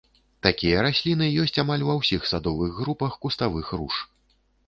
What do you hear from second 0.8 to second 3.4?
расліны ёсць амаль ва ўсіх садовых групах